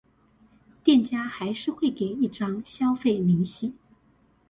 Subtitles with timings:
[0.83, 3.73] 店家還是會給一張消費明細